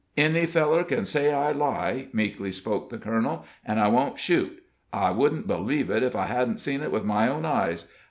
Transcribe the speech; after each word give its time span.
"Any 0.17 0.47
feller 0.47 0.83
ken 0.83 1.05
say 1.05 1.31
I 1.31 1.51
lie," 1.51 2.07
meekly 2.11 2.51
spoke 2.51 2.89
the 2.89 2.97
colonel, 2.97 3.45
"an' 3.63 3.77
I 3.77 3.87
won't 3.89 4.17
shoot, 4.17 4.63
I 4.91 5.11
wouldn't 5.11 5.45
believe 5.45 5.91
it 5.91 6.01
ef 6.01 6.15
I 6.15 6.25
hedn't 6.25 6.59
seen 6.59 6.81
it 6.81 6.91
with 6.91 7.03
my 7.05 7.27
own 7.27 7.45
eyes. 7.45 7.85